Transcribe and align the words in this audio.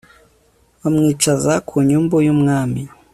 bamwicaza 0.81 1.53
ku 1.67 1.75
nyumbu 1.87 2.15
y 2.25 2.29
umwami 2.35 2.81